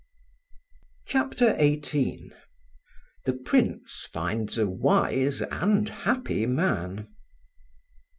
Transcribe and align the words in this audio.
CHAPTER 1.05 1.55
XVIII 1.59 2.31
THE 3.25 3.33
PRINCE 3.33 4.07
FINDS 4.11 4.57
A 4.57 4.65
WISE 4.65 5.43
AND 5.43 5.89
HAPPY 5.89 6.47
MAN. 6.47 7.07